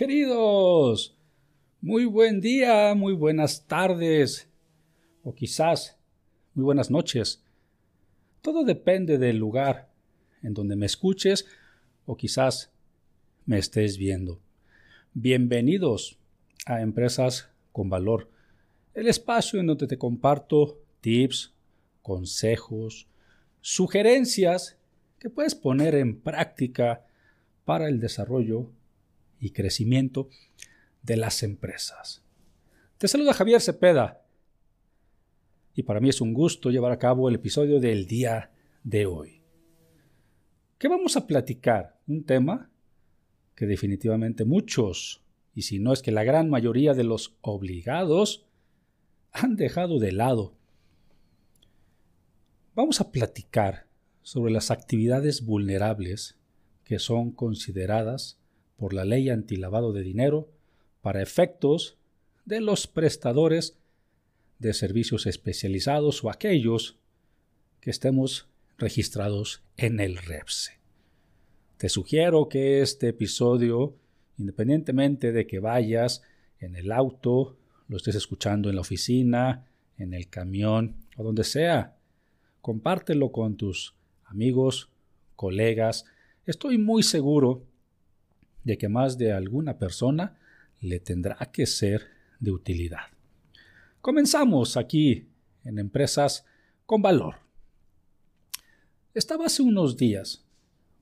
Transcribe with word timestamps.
Queridos, 0.00 1.14
muy 1.82 2.06
buen 2.06 2.40
día, 2.40 2.94
muy 2.94 3.12
buenas 3.12 3.66
tardes 3.66 4.48
o 5.22 5.34
quizás 5.34 5.98
muy 6.54 6.64
buenas 6.64 6.90
noches. 6.90 7.44
Todo 8.40 8.64
depende 8.64 9.18
del 9.18 9.36
lugar 9.36 9.90
en 10.42 10.54
donde 10.54 10.74
me 10.74 10.86
escuches 10.86 11.44
o 12.06 12.16
quizás 12.16 12.72
me 13.44 13.58
estés 13.58 13.98
viendo. 13.98 14.40
Bienvenidos 15.12 16.16
a 16.64 16.80
Empresas 16.80 17.50
con 17.70 17.90
Valor, 17.90 18.30
el 18.94 19.06
espacio 19.06 19.60
en 19.60 19.66
donde 19.66 19.86
te 19.86 19.98
comparto 19.98 20.80
tips, 21.02 21.52
consejos, 22.00 23.06
sugerencias 23.60 24.78
que 25.18 25.28
puedes 25.28 25.54
poner 25.54 25.94
en 25.94 26.18
práctica 26.18 27.04
para 27.66 27.86
el 27.86 28.00
desarrollo 28.00 28.70
y 29.40 29.50
crecimiento 29.50 30.28
de 31.02 31.16
las 31.16 31.42
empresas. 31.42 32.22
Te 32.98 33.08
saluda 33.08 33.32
Javier 33.32 33.60
Cepeda 33.60 34.22
y 35.74 35.82
para 35.82 36.00
mí 36.00 36.08
es 36.08 36.20
un 36.20 36.34
gusto 36.34 36.70
llevar 36.70 36.92
a 36.92 36.98
cabo 36.98 37.28
el 37.28 37.36
episodio 37.36 37.80
del 37.80 38.06
día 38.06 38.50
de 38.84 39.06
hoy. 39.06 39.40
¿Qué 40.78 40.88
vamos 40.88 41.16
a 41.16 41.26
platicar? 41.26 41.98
Un 42.06 42.24
tema 42.24 42.70
que 43.54 43.66
definitivamente 43.66 44.44
muchos, 44.44 45.22
y 45.54 45.62
si 45.62 45.78
no 45.78 45.92
es 45.92 46.02
que 46.02 46.12
la 46.12 46.24
gran 46.24 46.48
mayoría 46.48 46.94
de 46.94 47.04
los 47.04 47.36
obligados, 47.42 48.46
han 49.32 49.56
dejado 49.56 49.98
de 49.98 50.12
lado. 50.12 50.54
Vamos 52.74 53.00
a 53.00 53.12
platicar 53.12 53.86
sobre 54.22 54.52
las 54.52 54.70
actividades 54.70 55.44
vulnerables 55.44 56.38
que 56.84 56.98
son 56.98 57.30
consideradas 57.30 58.39
por 58.80 58.94
la 58.94 59.04
ley 59.04 59.28
antilavado 59.28 59.92
de 59.92 60.02
dinero 60.02 60.48
para 61.02 61.20
efectos 61.20 61.98
de 62.46 62.62
los 62.62 62.86
prestadores 62.86 63.76
de 64.58 64.72
servicios 64.72 65.26
especializados 65.26 66.24
o 66.24 66.30
aquellos 66.30 66.96
que 67.82 67.90
estemos 67.90 68.48
registrados 68.78 69.62
en 69.76 70.00
el 70.00 70.16
REPSE. 70.16 70.78
Te 71.76 71.90
sugiero 71.90 72.48
que 72.48 72.80
este 72.80 73.08
episodio, 73.08 73.96
independientemente 74.38 75.30
de 75.30 75.46
que 75.46 75.58
vayas 75.58 76.22
en 76.58 76.74
el 76.74 76.90
auto, 76.90 77.58
lo 77.86 77.98
estés 77.98 78.14
escuchando 78.14 78.70
en 78.70 78.76
la 78.76 78.80
oficina, 78.80 79.66
en 79.98 80.14
el 80.14 80.30
camión 80.30 80.96
o 81.18 81.22
donde 81.22 81.44
sea, 81.44 81.98
compártelo 82.62 83.30
con 83.30 83.58
tus 83.58 83.94
amigos, 84.24 84.88
colegas. 85.36 86.06
Estoy 86.46 86.78
muy 86.78 87.02
seguro 87.02 87.66
de 88.64 88.78
que 88.78 88.88
más 88.88 89.18
de 89.18 89.32
alguna 89.32 89.78
persona 89.78 90.38
le 90.80 91.00
tendrá 91.00 91.36
que 91.52 91.66
ser 91.66 92.08
de 92.38 92.50
utilidad. 92.50 93.06
Comenzamos 94.00 94.76
aquí 94.76 95.28
en 95.64 95.78
Empresas 95.78 96.44
con 96.86 97.02
Valor. 97.02 97.36
Estaba 99.12 99.46
hace 99.46 99.62
unos 99.62 99.96
días 99.96 100.44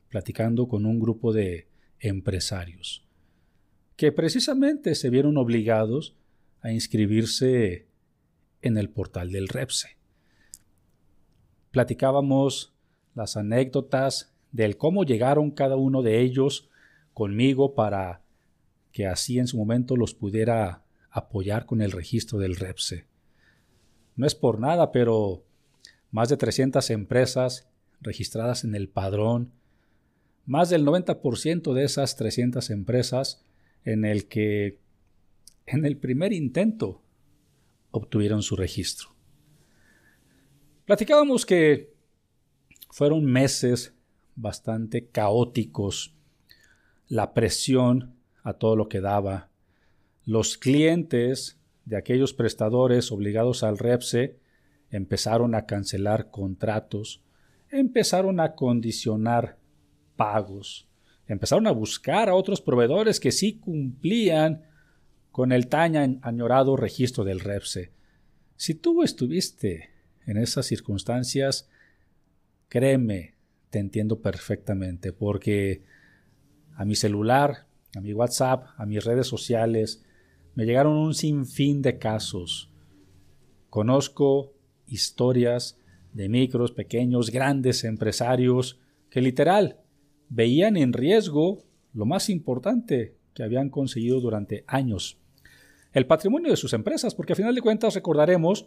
platicando 0.09 0.67
con 0.67 0.87
un 0.87 0.99
grupo 0.99 1.33
de 1.33 1.69
empresarios 2.01 3.05
que 3.97 4.13
precisamente 4.13 4.95
se 4.95 5.11
vieron 5.11 5.37
obligados 5.37 6.15
a 6.61 6.71
inscribirse 6.71 7.89
en 8.63 8.79
el 8.79 8.91
portal 8.91 9.33
del 9.33 9.49
REPSE. 9.49 9.97
Platicábamos 11.71 12.75
las 13.15 13.37
anécdotas 13.37 14.33
del 14.53 14.77
cómo 14.77 15.05
llegaron 15.05 15.51
cada 15.51 15.77
uno 15.77 16.03
de 16.03 16.21
ellos 16.21 16.68
conmigo 17.19 17.75
para 17.75 18.23
que 18.93 19.09
así 19.09 19.41
en 19.41 19.49
su 19.49 19.57
momento 19.57 19.97
los 19.97 20.15
pudiera 20.15 20.85
apoyar 21.11 21.67
con 21.67 21.83
el 21.83 21.91
registro 21.91 22.39
del 22.39 22.55
REPSE. 22.55 23.07
No 24.15 24.25
es 24.25 24.37
por 24.37 24.61
nada, 24.61 24.93
pero 24.93 25.45
más 26.13 26.29
de 26.29 26.37
300 26.37 26.91
empresas 26.91 27.69
registradas 28.01 28.63
en 28.63 28.77
el 28.77 28.89
padrón, 28.89 29.51
más 30.47 30.71
del 30.71 30.87
90% 30.87 31.75
de 31.75 31.83
esas 31.83 32.15
300 32.15 32.71
empresas 32.71 33.45
en 33.85 34.05
el 34.05 34.29
que 34.29 34.79
en 35.67 35.85
el 35.85 35.97
primer 35.97 36.33
intento 36.33 37.03
obtuvieron 37.91 38.43
su 38.45 38.55
registro. 38.55 39.09
Platicábamos 40.85 41.45
que 41.45 41.93
fueron 42.91 43.25
meses 43.25 43.93
bastante 44.37 45.09
caóticos 45.09 46.15
la 47.09 47.35
presión 47.35 48.15
a 48.43 48.55
todo 48.55 48.77
lo 48.77 48.89
que 48.89 49.01
daba. 49.01 49.51
Los 50.25 50.59
clientes 50.59 51.59
de 51.85 51.97
aquellos 51.97 52.35
prestadores 52.35 53.11
obligados 53.11 53.63
al 53.63 53.79
REPSE 53.79 54.39
empezaron 54.91 55.55
a 55.55 55.67
cancelar 55.67 56.31
contratos, 56.31 57.23
empezaron 57.71 58.41
a 58.41 58.55
condicionar 58.55 59.59
pagos, 60.17 60.89
empezaron 61.27 61.67
a 61.67 61.73
buscar 61.73 62.29
a 62.29 62.35
otros 62.35 62.61
proveedores 62.61 63.21
que 63.21 63.33
sí 63.33 63.59
cumplían 63.59 64.63
con 65.31 65.53
el 65.53 65.69
tan 65.69 66.19
añorado 66.23 66.77
registro 66.77 67.25
del 67.25 67.41
REPSE. 67.41 67.93
Si 68.57 68.75
tú 68.75 69.03
estuviste 69.03 69.91
en 70.27 70.37
esas 70.37 70.67
circunstancias, 70.67 71.69
créeme, 72.69 73.35
te 73.71 73.79
entiendo 73.79 74.21
perfectamente, 74.21 75.13
porque 75.13 75.85
a 76.79 76.85
mi 76.85 76.95
celular, 76.95 77.67
a 77.97 78.01
mi 78.01 78.13
WhatsApp, 78.13 78.69
a 78.77 78.87
mis 78.87 79.05
redes 79.05 79.27
sociales, 79.27 80.05
me 80.55 80.65
llegaron 80.65 80.97
un 80.97 81.13
sinfín 81.13 81.83
de 81.83 81.99
casos. 81.99 82.71
Conozco 83.69 84.53
historias 84.87 85.77
de 86.13 86.29
micros, 86.29 86.71
pequeños, 86.71 87.31
grandes 87.31 87.83
empresarios 87.83 88.79
que 89.11 89.21
literal 89.21 89.81
veían 90.29 90.77
en 90.77 90.93
riesgo 90.93 91.65
lo 91.93 92.07
más 92.07 92.31
importante 92.31 93.17
que 93.35 93.43
habían 93.43 93.71
conseguido 93.71 94.21
durante 94.21 94.63
años. 94.69 95.19
El 95.93 96.07
patrimonio 96.07 96.53
de 96.53 96.57
sus 96.57 96.75
empresas, 96.75 97.17
porque 97.17 97.33
a 97.33 97.37
final 97.37 97.57
de 97.57 97.61
cuentas 97.61 97.95
recordaremos 97.97 98.67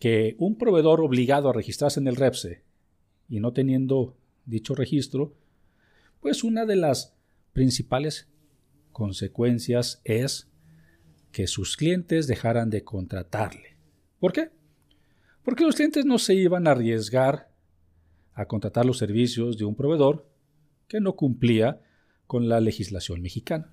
que 0.00 0.34
un 0.38 0.56
proveedor 0.58 1.00
obligado 1.02 1.50
a 1.50 1.52
registrarse 1.52 2.00
en 2.00 2.08
el 2.08 2.16
REPSE 2.16 2.64
y 3.28 3.38
no 3.38 3.52
teniendo 3.52 4.16
dicho 4.44 4.74
registro, 4.74 5.34
pues 6.20 6.44
una 6.44 6.66
de 6.66 6.76
las 6.76 7.16
principales 7.52 8.28
consecuencias 8.92 10.00
es 10.04 10.48
que 11.32 11.46
sus 11.46 11.76
clientes 11.76 12.26
dejaran 12.26 12.70
de 12.70 12.84
contratarle. 12.84 13.76
¿Por 14.18 14.32
qué? 14.32 14.50
Porque 15.42 15.64
los 15.64 15.76
clientes 15.76 16.04
no 16.04 16.18
se 16.18 16.34
iban 16.34 16.66
a 16.66 16.72
arriesgar 16.72 17.50
a 18.34 18.46
contratar 18.46 18.84
los 18.86 18.98
servicios 18.98 19.58
de 19.58 19.64
un 19.64 19.74
proveedor 19.74 20.28
que 20.88 21.00
no 21.00 21.16
cumplía 21.16 21.80
con 22.26 22.48
la 22.48 22.60
legislación 22.60 23.22
mexicana. 23.22 23.72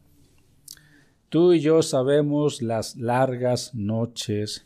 Tú 1.30 1.54
y 1.54 1.60
yo 1.60 1.82
sabemos 1.82 2.62
las 2.62 2.96
largas 2.96 3.76
noches, 3.76 4.66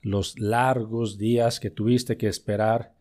los 0.00 0.38
largos 0.38 1.18
días 1.18 1.60
que 1.60 1.70
tuviste 1.70 2.16
que 2.16 2.28
esperar 2.28 2.94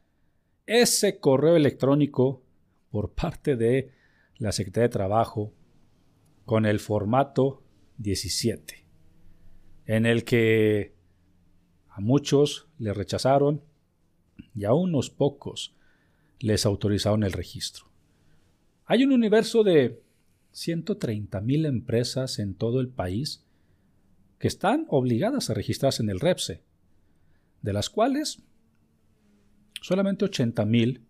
ese 0.66 1.20
correo 1.20 1.56
electrónico 1.56 2.44
por 2.92 3.12
parte 3.12 3.56
de 3.56 3.92
la 4.38 4.52
Secretaría 4.52 4.88
de 4.88 4.94
Trabajo 4.94 5.54
con 6.46 6.66
el 6.66 6.80
formato 6.80 7.64
17, 7.98 8.86
en 9.86 10.06
el 10.06 10.24
que 10.24 10.94
a 11.90 12.02
muchos 12.02 12.68
le 12.78 12.94
rechazaron 12.94 13.62
y 14.54 14.66
a 14.66 14.74
unos 14.74 15.10
pocos 15.10 15.76
les 16.40 16.66
autorizaron 16.66 17.24
el 17.24 17.32
registro. 17.32 17.86
Hay 18.86 19.04
un 19.04 19.14
universo 19.14 19.64
de 19.64 20.02
130 20.52 21.40
mil 21.42 21.66
empresas 21.66 22.40
en 22.40 22.56
todo 22.56 22.82
el 22.82 22.90
país 22.90 23.46
que 24.40 24.48
están 24.48 24.86
obligadas 24.90 25.50
a 25.50 25.54
registrarse 25.54 26.02
en 26.02 26.10
el 26.10 26.20
REPSE, 26.20 26.64
de 27.62 27.74
las 27.74 27.90
cuales 27.90 28.44
solamente 29.82 30.26
80 30.26 30.66
mil 30.66 31.06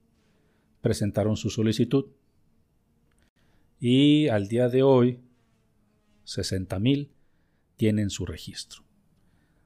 presentaron 0.82 1.38
su 1.38 1.50
solicitud. 1.50 2.06
Y 3.80 4.28
al 4.28 4.48
día 4.48 4.70
de 4.70 4.84
hoy, 4.84 5.20
60 6.24 6.80
mil 6.80 7.12
tienen 7.78 8.10
su 8.10 8.26
registro. 8.26 8.84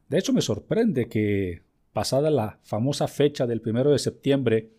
De 0.08 0.18
hecho, 0.18 0.34
me 0.34 0.42
sorprende 0.42 1.08
que 1.08 1.64
pasada 1.94 2.30
la 2.30 2.60
famosa 2.64 3.08
fecha 3.08 3.48
del 3.48 3.62
primero 3.62 3.92
de 3.92 4.00
septiembre, 4.00 4.72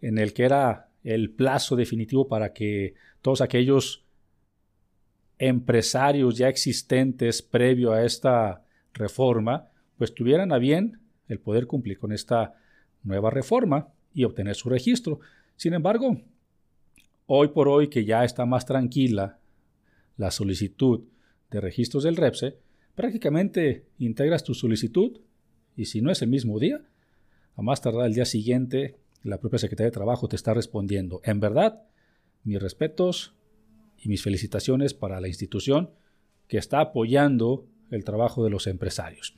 en 0.00 0.18
el 0.18 0.32
que 0.32 0.44
era 0.44 0.90
el 1.04 1.30
plazo 1.30 1.76
definitivo 1.76 2.28
para 2.28 2.52
que 2.52 2.94
todos 3.20 3.40
aquellos 3.40 4.04
empresarios 5.38 6.36
ya 6.36 6.48
existentes 6.48 7.42
previo 7.42 7.92
a 7.92 8.04
esta 8.04 8.64
reforma, 8.92 9.68
pues 9.98 10.14
tuvieran 10.14 10.52
a 10.52 10.58
bien 10.58 11.00
el 11.28 11.40
poder 11.40 11.66
cumplir 11.66 11.98
con 11.98 12.12
esta 12.12 12.54
nueva 13.02 13.30
reforma 13.30 13.88
y 14.14 14.24
obtener 14.24 14.54
su 14.54 14.68
registro. 14.68 15.20
Sin 15.62 15.74
embargo, 15.74 16.20
hoy 17.26 17.46
por 17.50 17.68
hoy 17.68 17.86
que 17.86 18.04
ya 18.04 18.24
está 18.24 18.44
más 18.46 18.66
tranquila 18.66 19.38
la 20.16 20.32
solicitud 20.32 21.04
de 21.52 21.60
registros 21.60 22.02
del 22.02 22.16
REPSE, 22.16 22.58
prácticamente 22.96 23.86
integras 24.00 24.42
tu 24.42 24.54
solicitud 24.54 25.20
y 25.76 25.84
si 25.84 26.00
no 26.00 26.10
es 26.10 26.20
el 26.20 26.30
mismo 26.30 26.58
día, 26.58 26.82
a 27.54 27.62
más 27.62 27.80
tardar 27.80 28.06
el 28.06 28.14
día 28.14 28.24
siguiente 28.24 28.96
la 29.22 29.38
propia 29.38 29.60
Secretaría 29.60 29.90
de 29.90 29.94
Trabajo 29.94 30.26
te 30.26 30.34
está 30.34 30.52
respondiendo. 30.52 31.20
En 31.22 31.38
verdad, 31.38 31.84
mis 32.42 32.60
respetos 32.60 33.32
y 33.98 34.08
mis 34.08 34.20
felicitaciones 34.20 34.94
para 34.94 35.20
la 35.20 35.28
institución 35.28 35.90
que 36.48 36.58
está 36.58 36.80
apoyando 36.80 37.68
el 37.92 38.02
trabajo 38.02 38.42
de 38.42 38.50
los 38.50 38.66
empresarios. 38.66 39.36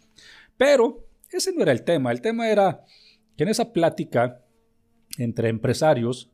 Pero 0.57 1.07
ese 1.31 1.53
no 1.53 1.61
era 1.61 1.73
el 1.73 1.83
tema. 1.83 2.13
El 2.13 2.23
tema 2.23 2.49
era 2.49 2.83
que 3.37 3.43
en 3.43 3.51
esa 3.51 3.75
plática 3.75 4.41
entre 5.19 5.49
empresarios 5.49 6.31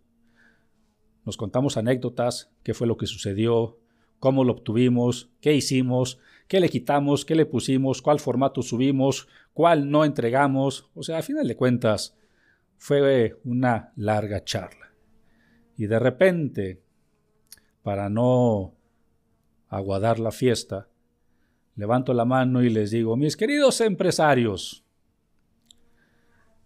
nos 1.25 1.37
contamos 1.37 1.77
anécdotas, 1.77 2.51
qué 2.63 2.75
fue 2.75 2.87
lo 2.87 2.97
que 2.97 3.07
sucedió, 3.07 3.79
cómo 4.19 4.45
lo 4.45 4.53
obtuvimos, 4.53 5.31
qué 5.41 5.55
hicimos, 5.55 6.19
qué 6.49 6.61
le 6.61 6.69
quitamos, 6.69 7.25
qué 7.25 7.35
le 7.35 7.47
pusimos, 7.47 8.03
cuál 8.03 8.21
formato 8.21 8.63
subimos, 8.63 9.29
cuál 9.53 9.91
no 9.91 10.05
entregamos. 10.05 10.91
O 10.95 11.03
sea, 11.03 11.19
a 11.19 11.23
final 11.23 11.47
de 11.47 11.57
cuentas, 11.57 12.17
fue 12.77 13.39
una 13.45 13.93
larga 13.97 14.43
charla. 14.45 14.93
Y 15.77 15.87
de 15.87 15.99
repente, 15.99 16.83
para 17.83 18.09
no 18.09 18.75
aguadar 19.69 20.19
la 20.19 20.33
fiesta, 20.33 20.89
levanto 21.77 22.13
la 22.13 22.25
mano 22.25 22.63
y 22.63 22.71
les 22.71 22.91
digo, 22.91 23.17
mis 23.17 23.37
queridos 23.37 23.81
empresarios, 23.81 24.85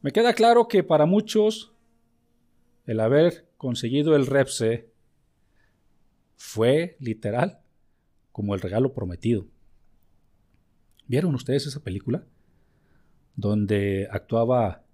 me 0.01 0.13
queda 0.13 0.35
claro 0.35 0.69
que 0.69 0.83
para 0.83 1.07
muchos 1.07 1.74
el 2.87 3.01
haber 3.01 3.49
conseguido 3.57 4.15
el 4.17 4.27
REPSE 4.27 4.91
fue 6.37 6.97
literal 7.01 7.61
como 8.33 8.55
el 8.55 8.61
regalo 8.61 8.93
prometido. 8.93 9.47
¿Vieron 11.07 11.35
ustedes 11.35 11.67
esa 11.67 11.83
película? 11.83 12.27
Donde 13.37 14.09
actuaba 14.11 14.85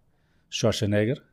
Schwarzenegger. 0.50 1.24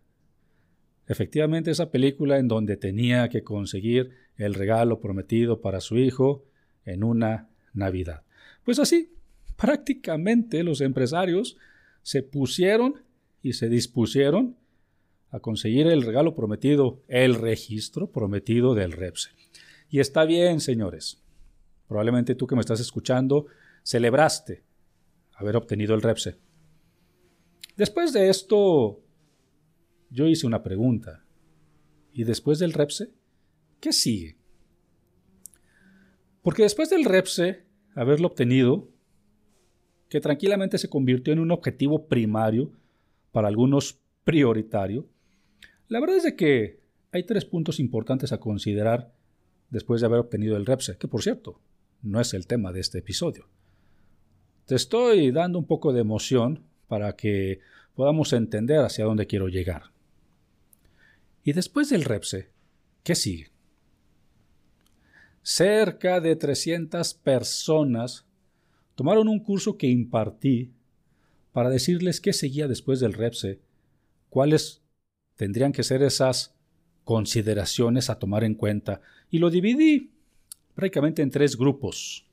Efectivamente, 1.08 1.72
esa 1.72 1.90
película 1.90 2.38
en 2.38 2.48
donde 2.48 2.78
tenía 2.78 3.30
que 3.30 3.44
conseguir 3.44 4.12
el 4.36 4.54
regalo 4.54 5.00
prometido 5.00 5.62
para 5.62 5.80
su 5.80 5.98
hijo 5.98 6.46
en 6.86 7.04
una 7.04 7.50
Navidad. 7.74 8.24
Pues 8.64 8.80
así, 8.80 9.14
prácticamente 9.56 10.64
los 10.64 10.82
empresarios 10.82 11.58
se 12.02 12.24
pusieron 12.24 13.04
y 13.42 13.54
se 13.54 13.70
dispusieron 13.70 14.58
a 15.30 15.40
conseguir 15.40 15.88
el 15.88 16.04
regalo 16.04 16.36
prometido, 16.36 17.04
el 17.08 17.36
registro 17.36 18.12
prometido 18.12 18.74
del 18.74 18.92
REPSE. 18.92 19.32
Y 19.90 20.00
está 20.00 20.26
bien, 20.26 20.60
señores. 20.60 21.22
Probablemente 21.88 22.36
tú 22.36 22.48
que 22.48 22.56
me 22.56 22.62
estás 22.62 22.80
escuchando 22.80 23.48
celebraste 23.84 24.64
haber 25.34 25.56
obtenido 25.56 25.96
el 25.96 26.02
REPSE. 26.02 26.36
Después 27.76 28.12
de 28.12 28.30
esto, 28.30 29.02
yo 30.10 30.26
hice 30.26 30.48
una 30.48 30.64
pregunta. 30.64 31.24
¿Y 32.12 32.24
después 32.24 32.60
del 32.60 32.74
REPSE? 32.74 33.12
¿Qué 33.80 33.94
sigue? 33.94 34.38
Porque 36.42 36.64
después 36.64 36.90
del 36.90 37.06
REPSE, 37.06 37.66
haberlo 37.94 38.28
obtenido, 38.28 38.90
que 40.10 40.22
tranquilamente 40.22 40.78
se 40.78 40.90
convirtió 40.90 41.34
en 41.34 41.40
un 41.40 41.52
objetivo 41.52 42.08
primario, 42.08 42.72
para 43.32 43.50
algunos 43.50 44.00
prioritario, 44.24 45.08
la 45.90 46.00
verdad 46.00 46.18
es 46.18 46.24
de 46.24 46.36
que 46.36 46.80
hay 47.12 47.24
tres 47.24 47.46
puntos 47.46 47.80
importantes 47.80 48.32
a 48.32 48.40
considerar 48.40 49.14
después 49.70 50.02
de 50.02 50.08
haber 50.08 50.20
obtenido 50.20 50.58
el 50.58 50.66
REPSE, 50.66 50.98
que 50.98 51.08
por 51.08 51.22
cierto, 51.22 51.60
no 52.02 52.20
es 52.20 52.34
el 52.34 52.48
tema 52.48 52.72
de 52.72 52.80
este 52.80 53.00
episodio. 53.00 53.48
Te 54.66 54.76
estoy 54.76 55.32
dando 55.32 55.60
un 55.60 55.66
poco 55.66 55.94
de 55.94 56.02
emoción 56.02 56.64
para 56.88 57.16
que 57.16 57.60
podamos 57.96 58.34
entender 58.34 58.80
hacia 58.80 59.06
dónde 59.06 59.28
quiero 59.28 59.48
llegar. 59.48 59.92
Y 61.44 61.54
después 61.54 61.90
del 61.90 62.04
REPSE, 62.04 62.50
¿qué 63.04 63.16
sigue? 63.16 63.52
Cerca 65.42 66.20
de 66.20 66.36
300 66.36 67.14
personas 67.14 68.26
tomaron 68.96 69.30
un 69.30 69.40
curso 69.40 69.78
que 69.78 69.88
impartí 69.88 70.74
para 71.54 71.70
decirles 71.70 72.20
qué 72.20 72.34
seguía 72.34 72.68
después 72.68 73.00
del 73.00 73.14
REPSE, 73.14 73.62
cuáles 74.30 74.82
tendrían 75.38 75.72
que 75.72 75.84
ser 75.84 76.04
esas 76.04 76.54
consideraciones 77.06 78.10
a 78.10 78.20
tomar 78.20 78.44
en 78.44 78.56
cuenta. 78.56 79.00
Y 79.32 79.40
lo 79.40 79.50
dividí 79.50 80.12
prácticamente 80.76 81.22
en 81.22 81.32
tres 81.32 81.56
grupos. 81.56 82.26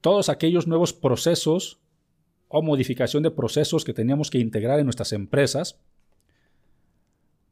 Todos 0.00 0.28
aquellos 0.28 0.66
nuevos 0.66 0.92
procesos 0.92 1.78
o 2.48 2.60
modificación 2.60 3.22
de 3.22 3.30
procesos 3.30 3.84
que 3.84 3.94
teníamos 3.94 4.30
que 4.30 4.38
integrar 4.38 4.80
en 4.80 4.86
nuestras 4.86 5.12
empresas, 5.12 5.78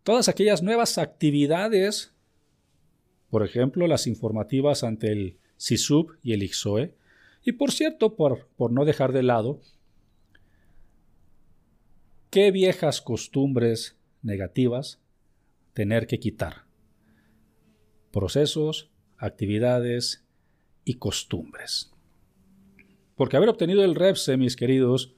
todas 0.02 0.28
aquellas 0.28 0.62
nuevas 0.62 0.98
actividades, 0.98 2.12
por 3.30 3.44
ejemplo, 3.44 3.86
las 3.86 4.06
informativas 4.06 4.82
ante 4.82 5.12
el 5.12 5.36
CISUB 5.58 6.16
y 6.22 6.32
el 6.32 6.42
IXOE, 6.42 6.94
y 7.44 7.52
por 7.52 7.72
cierto, 7.72 8.16
por, 8.16 8.48
por 8.56 8.72
no 8.72 8.84
dejar 8.84 9.12
de 9.12 9.22
lado, 9.22 9.60
qué 12.30 12.52
viejas 12.52 13.02
costumbres 13.02 13.98
negativas 14.22 15.02
tener 15.72 16.06
que 16.06 16.20
quitar. 16.20 16.64
Procesos, 18.12 18.90
actividades 19.18 20.24
y 20.84 20.94
costumbres. 20.94 21.92
Porque 23.16 23.36
haber 23.36 23.48
obtenido 23.48 23.84
el 23.84 23.96
REPSE, 23.96 24.36
mis 24.36 24.54
queridos, 24.54 25.16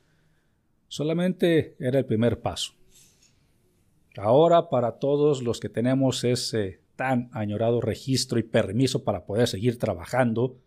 solamente 0.88 1.76
era 1.78 1.98
el 1.98 2.06
primer 2.06 2.40
paso. 2.40 2.72
Ahora, 4.16 4.70
para 4.70 4.98
todos 4.98 5.42
los 5.42 5.60
que 5.60 5.68
tenemos 5.68 6.24
ese 6.24 6.80
tan 6.96 7.30
añorado 7.32 7.80
registro 7.80 8.38
y 8.38 8.42
permiso 8.42 9.04
para 9.04 9.24
poder 9.24 9.48
seguir 9.48 9.78
trabajando, 9.78 10.58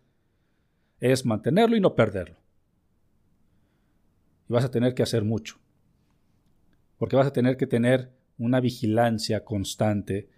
es 0.98 1.26
mantenerlo 1.26 1.76
y 1.76 1.80
no 1.80 1.94
perderlo. 1.94 2.38
Y 4.48 4.52
vas 4.52 4.64
a 4.64 4.70
tener 4.70 4.94
que 4.94 5.02
hacer 5.02 5.24
mucho. 5.24 5.58
Porque 6.98 7.16
vas 7.16 7.26
a 7.26 7.32
tener 7.32 7.56
que 7.56 7.66
tener 7.66 8.12
una 8.38 8.60
vigilancia 8.60 9.44
constante 9.44 10.28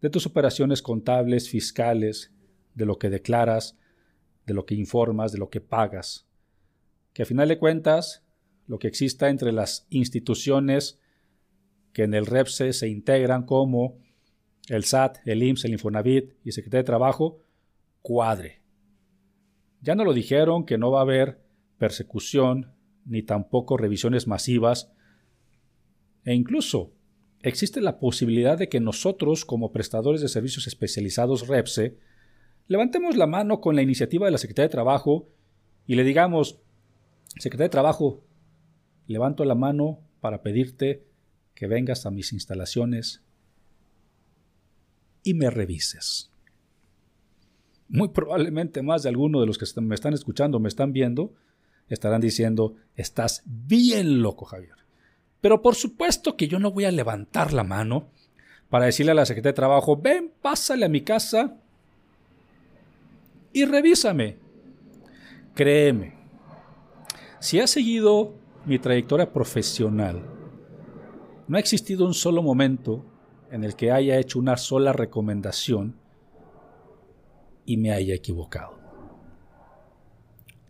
de 0.00 0.10
tus 0.10 0.26
operaciones 0.26 0.82
contables, 0.82 1.48
fiscales, 1.48 2.32
de 2.74 2.86
lo 2.86 2.98
que 2.98 3.10
declaras, 3.10 3.78
de 4.46 4.54
lo 4.54 4.66
que 4.66 4.74
informas, 4.74 5.32
de 5.32 5.38
lo 5.38 5.50
que 5.50 5.60
pagas. 5.60 6.26
Que 7.12 7.22
a 7.22 7.26
final 7.26 7.48
de 7.48 7.58
cuentas, 7.58 8.24
lo 8.66 8.78
que 8.78 8.88
exista 8.88 9.28
entre 9.28 9.52
las 9.52 9.86
instituciones 9.90 11.00
que 11.92 12.02
en 12.02 12.14
el 12.14 12.26
REPSE 12.26 12.72
se 12.72 12.88
integran 12.88 13.44
como 13.44 13.98
el 14.68 14.84
SAT, 14.84 15.18
el 15.26 15.42
IMSS, 15.42 15.64
el 15.66 15.72
Infonavit 15.72 16.32
y 16.44 16.52
Secretaría 16.52 16.82
de 16.82 16.86
Trabajo, 16.86 17.38
cuadre. 18.02 18.62
Ya 19.80 19.94
no 19.94 20.04
lo 20.04 20.12
dijeron 20.12 20.64
que 20.64 20.78
no 20.78 20.90
va 20.90 21.00
a 21.00 21.02
haber 21.02 21.40
persecución 21.78 22.72
ni 23.04 23.22
tampoco 23.22 23.76
revisiones 23.76 24.26
masivas 24.26 24.92
e 26.24 26.34
incluso 26.34 26.92
existe 27.40 27.80
la 27.80 27.98
posibilidad 27.98 28.56
de 28.56 28.68
que 28.68 28.80
nosotros, 28.80 29.44
como 29.44 29.72
prestadores 29.72 30.20
de 30.20 30.28
servicios 30.28 30.66
especializados 30.66 31.46
REPSE, 31.46 31.98
levantemos 32.66 33.16
la 33.16 33.26
mano 33.26 33.60
con 33.60 33.76
la 33.76 33.82
iniciativa 33.82 34.26
de 34.26 34.32
la 34.32 34.38
Secretaría 34.38 34.68
de 34.68 34.72
Trabajo 34.72 35.28
y 35.86 35.94
le 35.94 36.04
digamos, 36.04 36.60
Secretaría 37.38 37.66
de 37.66 37.72
Trabajo, 37.72 38.24
levanto 39.06 39.44
la 39.44 39.54
mano 39.54 40.00
para 40.20 40.42
pedirte 40.42 41.04
que 41.54 41.66
vengas 41.66 42.06
a 42.06 42.10
mis 42.10 42.32
instalaciones 42.32 43.22
y 45.22 45.34
me 45.34 45.50
revises. 45.50 46.30
Muy 47.88 48.08
probablemente 48.08 48.82
más 48.82 49.02
de 49.02 49.10
alguno 49.10 49.40
de 49.40 49.46
los 49.46 49.58
que 49.58 49.66
me 49.82 49.94
están 49.94 50.14
escuchando, 50.14 50.58
me 50.58 50.68
están 50.68 50.92
viendo, 50.94 51.34
estarán 51.88 52.22
diciendo, 52.22 52.76
estás 52.96 53.42
bien 53.44 54.22
loco, 54.22 54.46
Javier. 54.46 54.83
Pero 55.44 55.60
por 55.60 55.74
supuesto 55.74 56.38
que 56.38 56.48
yo 56.48 56.58
no 56.58 56.70
voy 56.70 56.86
a 56.86 56.90
levantar 56.90 57.52
la 57.52 57.64
mano 57.64 58.08
para 58.70 58.86
decirle 58.86 59.12
a 59.12 59.14
la 59.14 59.26
Secretaría 59.26 59.52
de 59.52 59.56
Trabajo, 59.56 59.94
ven, 59.94 60.32
pásale 60.40 60.86
a 60.86 60.88
mi 60.88 61.02
casa 61.02 61.58
y 63.52 63.66
revísame. 63.66 64.38
Créeme, 65.54 66.14
si 67.40 67.60
has 67.60 67.68
seguido 67.68 68.32
mi 68.64 68.78
trayectoria 68.78 69.34
profesional, 69.34 70.22
no 71.46 71.58
ha 71.58 71.60
existido 71.60 72.06
un 72.06 72.14
solo 72.14 72.42
momento 72.42 73.04
en 73.50 73.64
el 73.64 73.76
que 73.76 73.92
haya 73.92 74.18
hecho 74.18 74.38
una 74.38 74.56
sola 74.56 74.94
recomendación 74.94 75.94
y 77.66 77.76
me 77.76 77.92
haya 77.92 78.14
equivocado. 78.14 78.78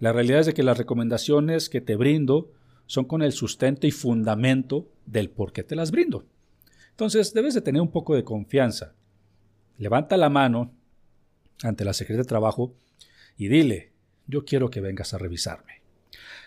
La 0.01 0.13
realidad 0.13 0.41
es 0.41 0.47
de 0.47 0.55
que 0.55 0.65
las 0.65 0.79
recomendaciones 0.79 1.69
que 1.69 1.81
te 1.81 1.95
brindo 1.95 2.51
son 2.87 3.05
con 3.05 3.23
el 3.23 3.33
sustento 3.33 3.87
y 3.87 3.91
fundamento 3.91 4.89
del 5.07 5.31
por 5.31 5.53
qué 5.53 5.63
te 5.63 5.77
las 5.77 5.91
brindo. 5.91 6.25
Entonces 6.91 7.35
debes 7.35 7.55
de 7.55 7.61
tener 7.61 7.83
un 7.83 7.91
poco 7.91 8.15
de 8.15 8.25
confianza. 8.25 8.95
Levanta 9.79 10.17
la 10.17 10.29
mano 10.29 10.73
ante 11.63 11.85
la 11.85 11.93
Secretaría 11.93 12.23
de 12.23 12.29
Trabajo 12.29 12.75
y 13.37 13.49
dile, 13.49 13.93
yo 14.27 14.45
quiero 14.45 14.71
que 14.71 14.81
vengas 14.81 15.15
a 15.15 15.19
revisarme. 15.19 15.83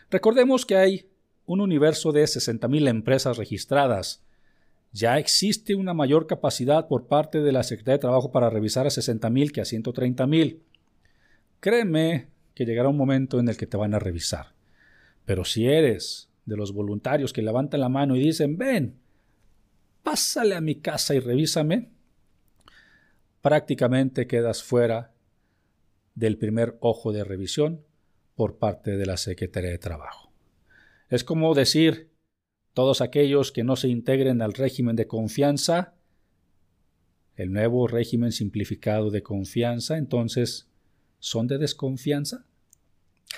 Recordemos 0.09 0.65
que 0.65 0.77
hay 0.77 1.09
un 1.45 1.61
universo 1.61 2.11
de 2.11 2.23
60.000 2.23 2.87
empresas 2.87 3.37
registradas. 3.37 4.23
Ya 4.93 5.17
existe 5.17 5.75
una 5.75 5.93
mayor 5.93 6.27
capacidad 6.27 6.87
por 6.87 7.07
parte 7.07 7.41
de 7.41 7.51
la 7.51 7.63
Secretaría 7.63 7.97
de 7.97 8.01
Trabajo 8.01 8.31
para 8.31 8.49
revisar 8.49 8.85
a 8.85 8.89
60.000 8.89 9.51
que 9.51 9.61
a 9.61 9.65
130.000. 9.65 10.59
Créeme 11.59 12.27
que 12.53 12.65
llegará 12.65 12.89
un 12.89 12.97
momento 12.97 13.39
en 13.39 13.49
el 13.49 13.57
que 13.57 13.67
te 13.67 13.77
van 13.77 13.93
a 13.93 13.99
revisar. 13.99 14.53
Pero 15.25 15.43
si 15.43 15.67
eres 15.67 16.26
de 16.47 16.57
los 16.57 16.73
voluntarios 16.73 17.33
que 17.33 17.43
levantan 17.43 17.81
la 17.81 17.89
mano 17.89 18.15
y 18.15 18.21
dicen, 18.21 18.57
ven, 18.57 18.97
pásale 20.01 20.55
a 20.55 20.61
mi 20.61 20.75
casa 20.75 21.13
y 21.13 21.19
revísame, 21.19 21.89
prácticamente 23.41 24.25
quedas 24.25 24.63
fuera 24.63 25.13
del 26.15 26.37
primer 26.37 26.77
ojo 26.79 27.11
de 27.11 27.23
revisión 27.23 27.83
por 28.33 28.57
parte 28.57 28.97
de 28.97 29.05
la 29.05 29.17
Secretaría 29.17 29.71
de 29.71 29.77
Trabajo. 29.77 30.31
Es 31.09 31.23
como 31.23 31.53
decir, 31.53 32.11
todos 32.73 33.01
aquellos 33.01 33.51
que 33.51 33.63
no 33.63 33.75
se 33.75 33.89
integren 33.89 34.41
al 34.41 34.53
régimen 34.53 34.95
de 34.95 35.07
confianza, 35.07 35.95
el 37.35 37.51
nuevo 37.51 37.87
régimen 37.87 38.31
simplificado 38.31 39.11
de 39.11 39.21
confianza, 39.21 39.97
entonces, 39.97 40.69
¿son 41.19 41.47
de 41.47 41.57
desconfianza? 41.57 42.45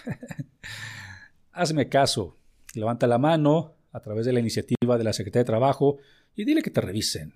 Hazme 1.51 1.89
caso, 1.89 2.38
Levanta 2.75 3.07
la 3.07 3.17
mano 3.17 3.75
a 3.91 3.99
través 3.99 4.25
de 4.25 4.33
la 4.33 4.39
iniciativa 4.39 4.97
de 4.97 5.03
la 5.03 5.13
Secretaría 5.13 5.43
de 5.43 5.47
Trabajo 5.47 5.97
y 6.35 6.45
dile 6.45 6.61
que 6.61 6.69
te 6.69 6.81
revisen. 6.81 7.33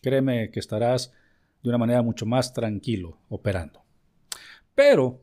Créeme 0.00 0.50
que 0.50 0.60
estarás 0.60 1.12
de 1.62 1.68
una 1.68 1.78
manera 1.78 2.02
mucho 2.02 2.26
más 2.26 2.52
tranquilo 2.52 3.18
operando. 3.28 3.84
Pero 4.74 5.22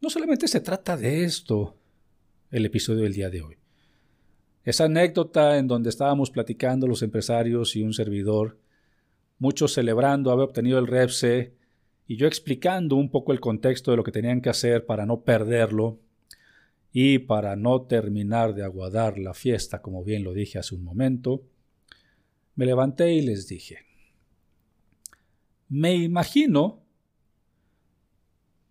no 0.00 0.10
solamente 0.10 0.48
se 0.48 0.60
trata 0.60 0.96
de 0.96 1.24
esto 1.24 1.76
el 2.50 2.64
episodio 2.64 3.02
del 3.02 3.12
día 3.12 3.30
de 3.30 3.42
hoy. 3.42 3.56
Esa 4.64 4.84
anécdota 4.84 5.58
en 5.58 5.68
donde 5.68 5.90
estábamos 5.90 6.30
platicando 6.30 6.86
los 6.86 7.02
empresarios 7.02 7.76
y 7.76 7.82
un 7.82 7.92
servidor, 7.92 8.58
muchos 9.38 9.74
celebrando 9.74 10.30
haber 10.30 10.44
obtenido 10.44 10.78
el 10.78 10.86
REPSE 10.86 11.54
y 12.06 12.16
yo 12.16 12.26
explicando 12.26 12.96
un 12.96 13.10
poco 13.10 13.32
el 13.32 13.40
contexto 13.40 13.90
de 13.90 13.96
lo 13.96 14.04
que 14.04 14.12
tenían 14.12 14.40
que 14.40 14.48
hacer 14.48 14.86
para 14.86 15.06
no 15.06 15.22
perderlo, 15.22 16.00
y 16.98 17.18
para 17.18 17.56
no 17.56 17.82
terminar 17.82 18.54
de 18.54 18.64
aguadar 18.64 19.18
la 19.18 19.34
fiesta, 19.34 19.82
como 19.82 20.02
bien 20.02 20.24
lo 20.24 20.32
dije 20.32 20.58
hace 20.58 20.74
un 20.74 20.82
momento, 20.82 21.42
me 22.54 22.64
levanté 22.64 23.12
y 23.12 23.20
les 23.20 23.46
dije, 23.48 23.80
me 25.68 25.94
imagino 25.94 26.82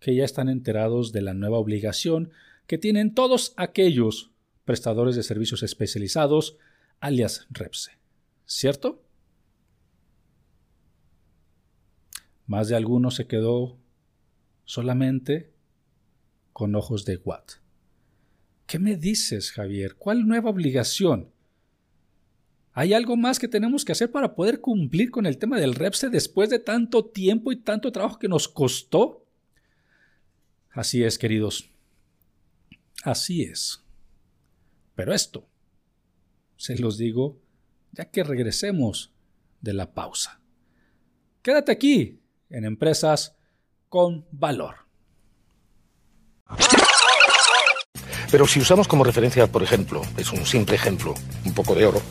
que 0.00 0.16
ya 0.16 0.24
están 0.24 0.48
enterados 0.48 1.12
de 1.12 1.22
la 1.22 1.34
nueva 1.34 1.58
obligación 1.58 2.32
que 2.66 2.78
tienen 2.78 3.14
todos 3.14 3.54
aquellos 3.56 4.32
prestadores 4.64 5.14
de 5.14 5.22
servicios 5.22 5.62
especializados, 5.62 6.58
alias 6.98 7.46
REPSE, 7.50 7.92
¿cierto? 8.44 9.04
Más 12.48 12.66
de 12.66 12.74
alguno 12.74 13.12
se 13.12 13.28
quedó 13.28 13.78
solamente 14.64 15.52
con 16.52 16.74
ojos 16.74 17.04
de 17.04 17.18
Watt. 17.18 17.64
¿Qué 18.66 18.78
me 18.78 18.96
dices, 18.96 19.52
Javier? 19.52 19.96
¿Cuál 19.96 20.26
nueva 20.26 20.50
obligación? 20.50 21.30
¿Hay 22.72 22.92
algo 22.92 23.16
más 23.16 23.38
que 23.38 23.48
tenemos 23.48 23.84
que 23.84 23.92
hacer 23.92 24.10
para 24.10 24.34
poder 24.34 24.60
cumplir 24.60 25.10
con 25.10 25.24
el 25.24 25.38
tema 25.38 25.58
del 25.58 25.74
REPSE 25.74 26.10
después 26.10 26.50
de 26.50 26.58
tanto 26.58 27.06
tiempo 27.06 27.52
y 27.52 27.56
tanto 27.56 27.90
trabajo 27.92 28.18
que 28.18 28.28
nos 28.28 28.48
costó? 28.48 29.24
Así 30.70 31.02
es, 31.02 31.16
queridos. 31.16 31.70
Así 33.02 33.44
es. 33.44 33.82
Pero 34.94 35.14
esto, 35.14 35.48
se 36.56 36.76
los 36.76 36.98
digo, 36.98 37.40
ya 37.92 38.10
que 38.10 38.24
regresemos 38.24 39.14
de 39.60 39.72
la 39.72 39.94
pausa. 39.94 40.40
Quédate 41.40 41.72
aquí 41.72 42.20
en 42.50 42.64
Empresas 42.64 43.36
con 43.88 44.26
Valor. 44.32 44.85
Pero 48.30 48.46
si 48.46 48.60
usamos 48.60 48.88
como 48.88 49.04
referencia, 49.04 49.46
por 49.46 49.62
ejemplo, 49.62 50.02
es 50.16 50.32
un 50.32 50.44
simple 50.46 50.76
ejemplo, 50.76 51.14
un 51.44 51.54
poco 51.54 51.74
de 51.74 51.86
oro. 51.86 52.02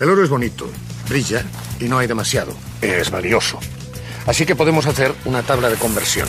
El 0.00 0.08
oro 0.08 0.24
es 0.24 0.30
bonito, 0.30 0.68
brilla 1.08 1.44
y 1.78 1.84
no 1.84 1.98
hay 1.98 2.06
demasiado. 2.06 2.52
Es 2.80 3.10
valioso. 3.10 3.58
Así 4.26 4.46
que 4.46 4.54
podemos 4.54 4.86
hacer 4.86 5.14
una 5.24 5.42
tabla 5.42 5.68
de 5.68 5.76
conversión. 5.76 6.28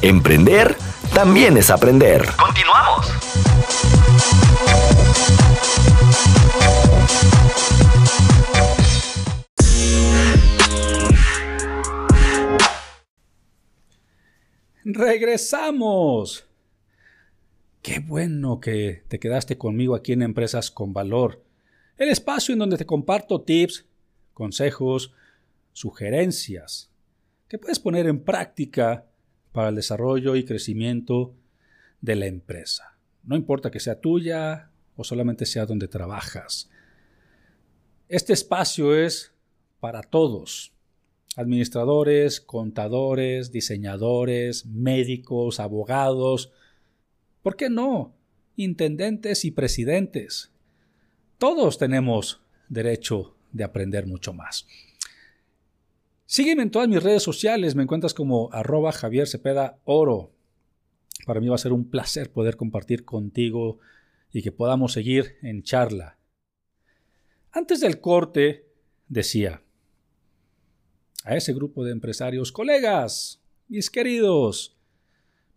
Emprender 0.03 0.75
también 1.13 1.57
es 1.57 1.69
aprender. 1.69 2.25
Continuamos. 2.35 3.07
Regresamos. 14.83 16.47
Qué 17.83 17.99
bueno 17.99 18.59
que 18.59 19.03
te 19.07 19.19
quedaste 19.19 19.59
conmigo 19.59 19.93
aquí 19.93 20.13
en 20.13 20.23
Empresas 20.23 20.71
con 20.71 20.93
Valor, 20.93 21.43
el 21.97 22.09
espacio 22.09 22.53
en 22.53 22.59
donde 22.59 22.77
te 22.77 22.87
comparto 22.87 23.41
tips, 23.41 23.85
consejos, 24.33 25.13
sugerencias 25.73 26.91
que 27.47 27.59
puedes 27.59 27.79
poner 27.79 28.07
en 28.07 28.23
práctica 28.23 29.10
para 29.51 29.69
el 29.69 29.75
desarrollo 29.75 30.35
y 30.35 30.45
crecimiento 30.45 31.33
de 32.01 32.15
la 32.15 32.25
empresa. 32.27 32.97
No 33.23 33.35
importa 33.35 33.71
que 33.71 33.79
sea 33.79 33.99
tuya 33.99 34.71
o 34.95 35.03
solamente 35.03 35.45
sea 35.45 35.65
donde 35.65 35.87
trabajas. 35.87 36.69
Este 38.07 38.33
espacio 38.33 38.95
es 38.95 39.33
para 39.79 40.01
todos 40.01 40.73
administradores, 41.35 42.41
contadores, 42.41 43.51
diseñadores, 43.51 44.65
médicos, 44.65 45.59
abogados, 45.59 46.51
¿por 47.41 47.55
qué 47.55 47.69
no? 47.69 48.13
Intendentes 48.55 49.45
y 49.45 49.51
presidentes. 49.51 50.51
todos 51.37 51.79
tenemos 51.79 52.41
derecho 52.69 53.35
de 53.51 53.63
aprender 53.63 54.05
mucho 54.05 54.31
más. 54.31 54.67
Sígueme 56.31 56.63
en 56.63 56.71
todas 56.71 56.87
mis 56.87 57.03
redes 57.03 57.23
sociales, 57.23 57.75
me 57.75 57.83
encuentras 57.83 58.13
como 58.13 58.47
arroba 58.53 58.93
Javier 58.93 59.27
Cepeda 59.27 59.81
Oro. 59.83 60.31
Para 61.25 61.41
mí 61.41 61.49
va 61.49 61.55
a 61.55 61.57
ser 61.57 61.73
un 61.73 61.89
placer 61.89 62.31
poder 62.31 62.55
compartir 62.55 63.03
contigo 63.03 63.79
y 64.31 64.41
que 64.41 64.53
podamos 64.53 64.93
seguir 64.93 65.35
en 65.41 65.61
charla. 65.61 66.17
Antes 67.51 67.81
del 67.81 67.99
corte, 67.99 68.65
decía, 69.09 69.61
a 71.25 71.35
ese 71.35 71.51
grupo 71.51 71.83
de 71.83 71.91
empresarios, 71.91 72.53
colegas, 72.53 73.41
mis 73.67 73.89
queridos, 73.89 74.77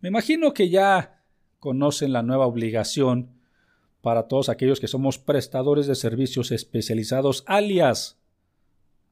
me 0.01 0.09
imagino 0.09 0.53
que 0.53 0.67
ya 0.67 1.23
conocen 1.61 2.11
la 2.11 2.21
nueva 2.21 2.47
obligación 2.47 3.29
para 4.01 4.27
todos 4.27 4.49
aquellos 4.49 4.81
que 4.81 4.89
somos 4.89 5.19
prestadores 5.19 5.87
de 5.87 5.95
servicios 5.95 6.51
especializados, 6.51 7.45
alias 7.47 8.19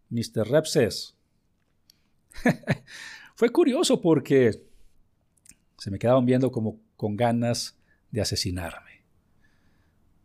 Mr. 0.10 0.46
Repses. 0.50 1.16
Fue 3.36 3.52
curioso 3.52 4.02
porque 4.02 4.64
se 5.78 5.92
me 5.92 6.00
quedaban 6.00 6.26
viendo 6.26 6.52
como 6.52 6.80
con 6.96 7.16
ganas 7.16 7.78
de 8.12 8.22
asesinarme. 8.22 9.04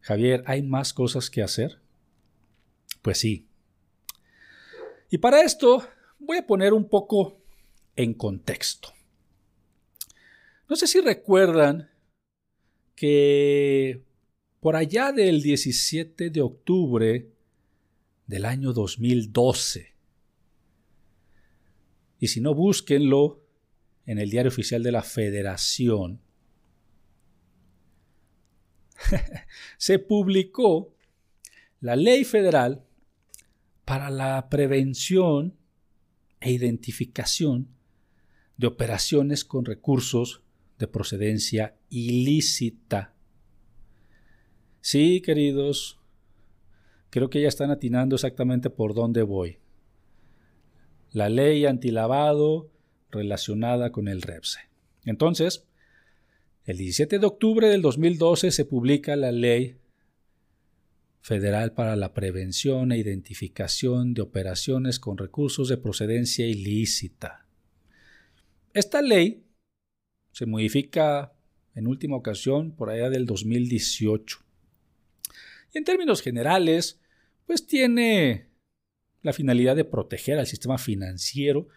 Javier, 0.01 0.43
¿hay 0.47 0.63
más 0.63 0.93
cosas 0.93 1.31
que 1.31 1.43
hacer? 1.43 1.81
Pues 3.03 3.19
sí. 3.19 3.49
Y 5.11 5.19
para 5.19 5.43
esto 5.43 5.87
voy 6.19 6.39
a 6.39 6.47
poner 6.47 6.73
un 6.73 6.89
poco 6.89 7.41
en 7.97 8.15
contexto. 8.15 8.93
No 10.69 10.77
sé 10.77 10.87
si 10.87 11.01
recuerdan 11.01 11.91
que 12.95 14.03
por 14.61 14.77
allá 14.77 15.13
del 15.13 15.43
17 15.43 16.31
de 16.31 16.41
octubre 16.41 17.31
del 18.27 18.45
año 18.45 18.73
2012, 18.73 19.95
y 22.19 22.29
si 22.29 22.41
no, 22.41 22.55
búsquenlo 22.55 23.43
en 24.07 24.19
el 24.19 24.31
diario 24.31 24.49
oficial 24.49 24.83
de 24.83 24.93
la 24.93 25.03
Federación, 25.03 26.21
se 29.79 29.99
publicó 29.99 30.95
la 31.81 31.95
ley 31.97 32.25
federal 32.25 32.85
para 33.85 34.11
la 34.11 34.49
prevención 34.49 35.57
e 36.41 36.53
identificación 36.53 37.69
de 38.57 38.67
operaciones 38.67 39.45
con 39.45 39.65
recursos 39.65 40.43
de 40.79 40.89
procedencia 40.89 41.77
ilícita. 41.89 43.15
Sí, 44.81 45.21
queridos, 45.21 45.99
creo 47.11 47.31
que 47.31 47.43
ya 47.43 47.49
están 47.49 47.71
atinando 47.71 48.17
exactamente 48.17 48.71
por 48.71 48.95
dónde 48.95 49.23
voy. 49.23 49.59
La 51.13 51.29
ley 51.29 51.65
antilavado 51.67 52.71
relacionada 53.11 53.93
con 53.93 54.09
el 54.09 54.23
REPSE. 54.23 54.61
Entonces, 55.05 55.67
el 56.65 56.77
17 56.77 57.19
de 57.19 57.27
octubre 57.27 57.69
del 57.69 57.81
2012 57.81 58.51
se 58.51 58.65
publica 58.67 59.17
la 59.17 59.33
Ley 59.33 59.77
Federal 61.23 61.73
para 61.73 61.97
la 61.97 62.13
Prevención 62.13 62.93
e 62.93 62.99
Identificación 62.99 64.13
de 64.13 64.23
Operaciones 64.23 64.99
con 64.99 65.17
Recursos 65.17 65.69
de 65.69 65.79
Procedencia 65.79 66.47
Ilícita. 66.47 67.47
Esta 68.75 69.01
ley 69.01 69.45
se 70.33 70.45
modifica 70.45 71.33
en 71.75 71.87
última 71.87 72.17
ocasión 72.17 72.73
por 72.73 72.91
allá 72.91 73.09
del 73.09 73.25
2018. 73.25 74.41
Y 75.73 75.79
en 75.79 75.85
términos 75.85 76.21
generales, 76.21 77.01
pues 77.47 77.67
tiene 77.67 78.48
la 79.23 79.33
finalidad 79.33 79.77
de 79.77 79.85
proteger 79.85 80.39
al 80.39 80.47
sistema 80.47 80.79
financiero 80.79 81.69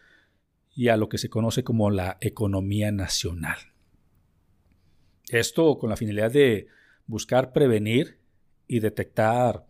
y 0.73 0.87
a 0.87 0.97
lo 0.97 1.09
que 1.09 1.17
se 1.17 1.29
conoce 1.29 1.63
como 1.63 1.89
la 1.89 2.17
economía 2.21 2.91
nacional. 2.91 3.57
Esto 5.29 5.77
con 5.77 5.89
la 5.89 5.97
finalidad 5.97 6.31
de 6.31 6.67
buscar 7.07 7.51
prevenir 7.53 8.19
y 8.67 8.79
detectar 8.79 9.65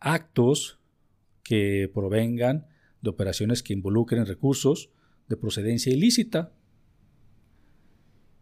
actos 0.00 0.78
que 1.42 1.90
provengan 1.92 2.66
de 3.00 3.10
operaciones 3.10 3.62
que 3.62 3.72
involucren 3.72 4.26
recursos 4.26 4.90
de 5.28 5.36
procedencia 5.36 5.92
ilícita 5.92 6.52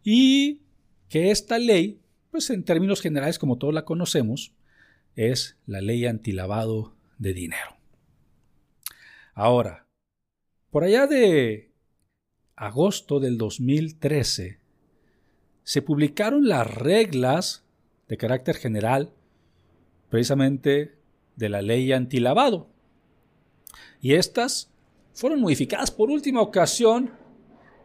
y 0.02 0.62
que 1.08 1.30
esta 1.30 1.58
ley, 1.58 2.00
pues 2.30 2.50
en 2.50 2.64
términos 2.64 3.00
generales 3.00 3.38
como 3.38 3.58
todos 3.58 3.74
la 3.74 3.84
conocemos, 3.84 4.54
es 5.16 5.58
la 5.66 5.80
ley 5.80 6.06
antilavado 6.06 6.94
de 7.18 7.34
dinero. 7.34 7.79
Ahora, 9.42 9.86
por 10.70 10.84
allá 10.84 11.06
de 11.06 11.72
agosto 12.56 13.20
del 13.20 13.38
2013, 13.38 14.58
se 15.62 15.80
publicaron 15.80 16.46
las 16.46 16.66
reglas 16.70 17.64
de 18.06 18.18
carácter 18.18 18.56
general, 18.56 19.14
precisamente 20.10 20.98
de 21.36 21.48
la 21.48 21.62
ley 21.62 21.90
antilavado. 21.90 22.68
Y 24.02 24.12
estas 24.12 24.70
fueron 25.14 25.40
modificadas 25.40 25.90
por 25.90 26.10
última 26.10 26.42
ocasión 26.42 27.12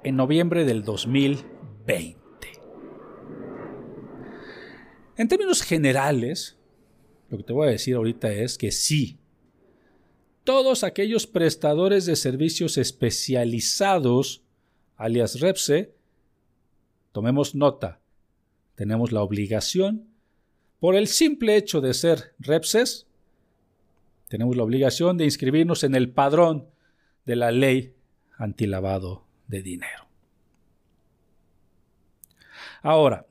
en 0.03 0.17
noviembre 0.17 0.65
del 0.65 0.83
2020. 0.83 2.17
En 5.15 5.27
términos 5.29 5.61
generales, 5.61 6.57
lo 7.29 7.37
que 7.37 7.43
te 7.45 7.53
voy 7.53 7.69
a 7.69 7.71
decir 7.71 7.95
ahorita 7.95 8.29
es 8.33 8.57
que 8.57 8.73
sí, 8.73 9.19
todos 10.45 10.83
aquellos 10.83 11.25
prestadores 11.27 12.05
de 12.05 12.15
servicios 12.15 12.77
especializados, 12.77 14.43
alias 14.95 15.39
REPSE, 15.41 15.93
tomemos 17.11 17.55
nota, 17.55 17.99
tenemos 18.75 19.11
la 19.11 19.23
obligación, 19.23 20.07
por 20.79 20.95
el 20.95 21.07
simple 21.07 21.57
hecho 21.57 21.81
de 21.81 21.95
ser 21.95 22.35
REPSES, 22.39 23.07
tenemos 24.27 24.55
la 24.55 24.63
obligación 24.63 25.17
de 25.17 25.25
inscribirnos 25.25 25.83
en 25.83 25.95
el 25.95 26.11
padrón 26.11 26.69
de 27.25 27.35
la 27.35 27.51
ley 27.51 27.95
antilavado 28.37 29.25
de 29.47 29.63
dinero. 29.63 30.07
Ahora, 32.83 33.25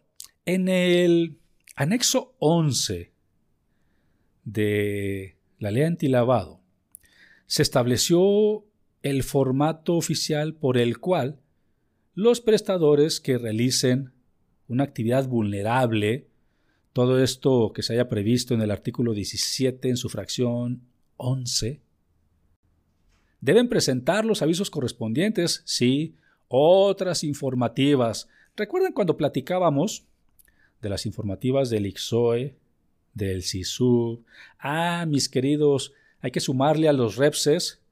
en 0.46 0.68
el 0.68 1.38
anexo 1.76 2.34
11 2.40 3.12
de 4.44 5.36
la 5.60 5.70
ley 5.70 5.84
antilavado, 5.84 6.63
se 7.46 7.62
estableció 7.62 8.64
el 9.02 9.22
formato 9.22 9.96
oficial 9.96 10.54
por 10.54 10.78
el 10.78 10.98
cual 10.98 11.40
los 12.14 12.40
prestadores 12.40 13.20
que 13.20 13.38
realicen 13.38 14.12
una 14.68 14.84
actividad 14.84 15.28
vulnerable, 15.28 16.28
todo 16.92 17.22
esto 17.22 17.72
que 17.74 17.82
se 17.82 17.92
haya 17.92 18.08
previsto 18.08 18.54
en 18.54 18.62
el 18.62 18.70
artículo 18.70 19.12
17 19.12 19.88
en 19.88 19.96
su 19.96 20.08
fracción 20.08 20.82
11, 21.16 21.80
deben 23.40 23.68
presentar 23.68 24.24
los 24.24 24.42
avisos 24.42 24.70
correspondientes, 24.70 25.62
sí, 25.66 26.14
otras 26.48 27.24
informativas. 27.24 28.28
¿Recuerdan 28.56 28.92
cuando 28.92 29.16
platicábamos 29.16 30.06
de 30.80 30.88
las 30.88 31.04
informativas 31.04 31.68
del 31.68 31.86
IXOE, 31.86 32.56
del 33.12 33.42
SISUB? 33.42 34.24
Ah, 34.58 35.04
mis 35.06 35.28
queridos 35.28 35.92
hay 36.24 36.30
que 36.30 36.40
sumarle 36.40 36.88
a 36.88 36.94
los 36.94 37.16
REPSES 37.16 37.82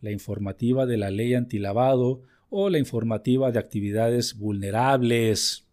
la 0.00 0.10
informativa 0.10 0.86
de 0.86 0.96
la 0.96 1.08
ley 1.12 1.34
antilavado 1.34 2.22
o 2.50 2.68
la 2.68 2.80
informativa 2.80 3.52
de 3.52 3.60
actividades 3.60 4.36
vulnerables. 4.36 5.68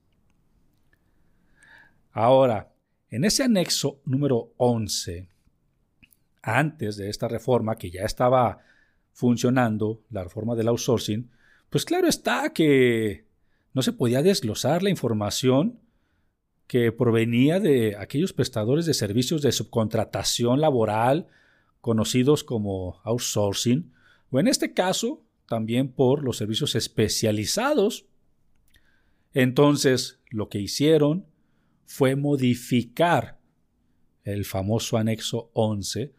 Ahora, 2.12 2.71
en 3.10 3.26
ese 3.26 3.41
anexo 3.41 3.99
número 4.06 4.54
11, 4.58 5.28
antes 6.43 6.97
de 6.97 7.10
esta 7.10 7.28
reforma 7.28 7.78
que 7.78 7.89
ya 7.89 8.04
estaba 8.04 8.60
funcionando, 9.12 10.04
la 10.12 10.23
reforma 10.23 10.54
del 10.54 10.67
outsourcing, 10.67 11.32
pues 11.71 11.84
claro 11.84 12.08
está 12.08 12.54
que 12.54 13.26
no 13.73 13.82
se 13.82 13.91
podía 13.91 14.21
desglosar 14.21 14.84
la 14.84 14.91
información 14.91 15.80
que 16.67 16.91
provenía 16.91 17.60
de 17.60 17.95
aquellos 17.97 18.34
prestadores 18.34 18.86
de 18.86 18.93
servicios 18.93 19.41
de 19.41 19.52
subcontratación 19.52 20.62
laboral 20.62 21.28
conocidos 21.84 22.46
como 22.46 23.02
outsourcing, 23.04 23.91
o 24.32 24.39
en 24.39 24.48
este 24.48 24.72
caso 24.74 25.22
también 25.50 25.89
por 25.89 26.24
los 26.24 26.38
servicios 26.38 26.76
especializados. 26.76 28.06
Entonces, 29.34 30.22
lo 30.30 30.48
que 30.48 30.60
hicieron 30.60 31.26
fue 31.86 32.15
modificar 32.15 33.38
el 34.24 34.46
famoso 34.46 34.96
anexo 34.96 35.52
11 35.52 36.13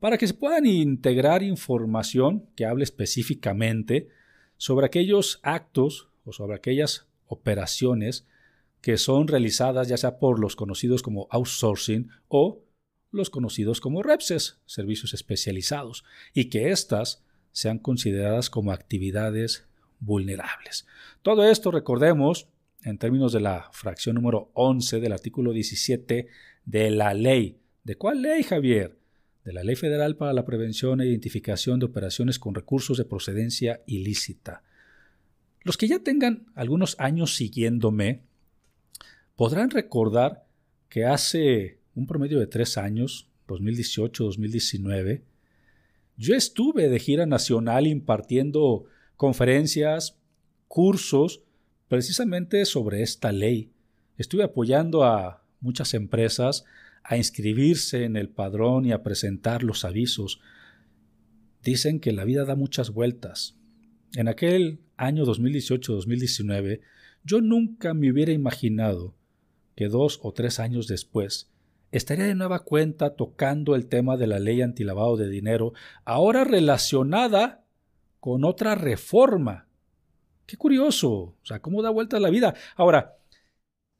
para 0.00 0.18
que 0.18 0.26
se 0.26 0.34
puedan 0.34 0.66
integrar 0.66 1.42
información 1.42 2.50
que 2.54 2.66
hable 2.66 2.84
específicamente 2.84 4.10
sobre 4.58 4.84
aquellos 4.84 5.40
actos 5.42 6.10
o 6.26 6.32
sobre 6.34 6.56
aquellas 6.56 7.06
operaciones 7.26 8.26
que 8.82 8.98
son 8.98 9.28
realizadas 9.28 9.88
ya 9.88 9.96
sea 9.96 10.18
por 10.18 10.38
los 10.38 10.56
conocidos 10.56 11.02
como 11.02 11.26
outsourcing 11.30 12.10
o 12.28 12.65
los 13.16 13.30
conocidos 13.30 13.80
como 13.80 14.02
REPSES, 14.02 14.58
servicios 14.66 15.14
especializados, 15.14 16.04
y 16.32 16.46
que 16.46 16.70
éstas 16.70 17.24
sean 17.52 17.78
consideradas 17.78 18.50
como 18.50 18.72
actividades 18.72 19.66
vulnerables. 20.00 20.86
Todo 21.22 21.48
esto, 21.48 21.70
recordemos, 21.70 22.48
en 22.82 22.98
términos 22.98 23.32
de 23.32 23.40
la 23.40 23.68
fracción 23.72 24.14
número 24.14 24.50
11 24.54 25.00
del 25.00 25.12
artículo 25.12 25.52
17 25.52 26.28
de 26.64 26.90
la 26.90 27.14
ley. 27.14 27.58
¿De 27.82 27.96
cuál 27.96 28.22
ley, 28.22 28.42
Javier? 28.42 28.98
De 29.44 29.52
la 29.52 29.62
Ley 29.62 29.76
Federal 29.76 30.16
para 30.16 30.32
la 30.32 30.44
Prevención 30.44 31.00
e 31.00 31.06
Identificación 31.06 31.78
de 31.78 31.86
Operaciones 31.86 32.38
con 32.38 32.54
Recursos 32.54 32.98
de 32.98 33.04
Procedencia 33.04 33.80
Ilícita. 33.86 34.62
Los 35.62 35.76
que 35.76 35.88
ya 35.88 36.00
tengan 36.00 36.46
algunos 36.54 36.96
años 36.98 37.36
siguiéndome 37.36 38.22
podrán 39.36 39.70
recordar 39.70 40.46
que 40.88 41.04
hace 41.04 41.78
un 41.96 42.06
promedio 42.06 42.38
de 42.38 42.46
tres 42.46 42.76
años, 42.76 43.28
2018-2019, 43.48 45.22
yo 46.18 46.34
estuve 46.34 46.88
de 46.88 46.98
gira 46.98 47.26
nacional 47.26 47.86
impartiendo 47.86 48.84
conferencias, 49.16 50.18
cursos, 50.68 51.42
precisamente 51.88 52.64
sobre 52.66 53.02
esta 53.02 53.32
ley. 53.32 53.70
Estuve 54.18 54.44
apoyando 54.44 55.04
a 55.04 55.42
muchas 55.60 55.94
empresas 55.94 56.64
a 57.02 57.16
inscribirse 57.16 58.04
en 58.04 58.16
el 58.16 58.28
padrón 58.28 58.84
y 58.84 58.92
a 58.92 59.02
presentar 59.02 59.62
los 59.62 59.84
avisos. 59.84 60.40
Dicen 61.62 61.98
que 61.98 62.12
la 62.12 62.24
vida 62.24 62.44
da 62.44 62.56
muchas 62.56 62.90
vueltas. 62.90 63.56
En 64.14 64.28
aquel 64.28 64.80
año 64.96 65.24
2018-2019, 65.24 66.80
yo 67.24 67.40
nunca 67.40 67.94
me 67.94 68.10
hubiera 68.10 68.32
imaginado 68.32 69.14
que 69.74 69.88
dos 69.88 70.20
o 70.22 70.32
tres 70.32 70.60
años 70.60 70.88
después 70.88 71.50
estaría 71.92 72.24
de 72.26 72.34
nueva 72.34 72.60
cuenta 72.60 73.14
tocando 73.14 73.74
el 73.74 73.86
tema 73.86 74.16
de 74.16 74.26
la 74.26 74.38
ley 74.38 74.62
antilavado 74.62 75.16
de 75.16 75.28
dinero, 75.28 75.72
ahora 76.04 76.44
relacionada 76.44 77.64
con 78.20 78.44
otra 78.44 78.74
reforma. 78.74 79.68
Qué 80.46 80.56
curioso, 80.56 81.10
o 81.10 81.36
sea, 81.42 81.60
cómo 81.60 81.82
da 81.82 81.90
vuelta 81.90 82.20
la 82.20 82.30
vida. 82.30 82.54
Ahora, 82.76 83.16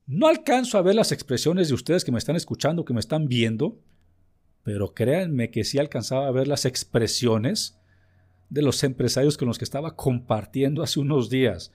no 0.07 0.29
alcanzo 0.29 0.79
a 0.79 0.83
ver 0.83 0.95
las 0.95 1.11
expresiones 1.11 1.69
de 1.69 1.75
ustedes 1.75 2.05
que 2.05 2.13
me 2.13 2.19
están 2.19 2.37
escuchando, 2.37 2.85
que 2.85 2.95
me 2.95 3.01
están 3.01 3.27
viendo, 3.27 3.79
pero 4.63 4.95
créanme 4.95 5.51
que 5.51 5.65
sí 5.65 5.79
alcanzaba 5.79 6.29
a 6.29 6.33
ver 6.33 6.49
las 6.49 6.65
expresiones 6.65 7.79
de 8.49 8.63
los 8.63 8.83
empresarios 8.85 9.37
con 9.37 9.49
los 9.49 9.59
que 9.59 9.65
estaba 9.65 9.97
compartiendo 9.97 10.83
hace 10.83 11.01
unos 11.01 11.31
días. 11.31 11.73